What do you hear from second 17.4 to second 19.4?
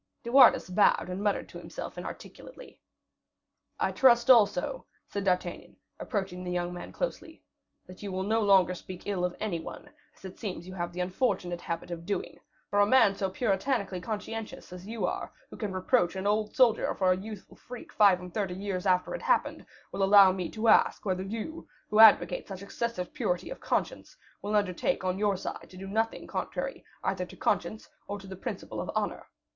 freak five and thirty years after it